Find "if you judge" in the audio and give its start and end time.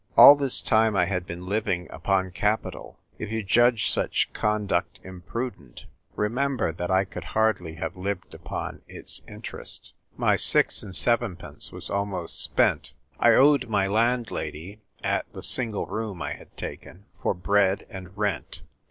3.19-3.91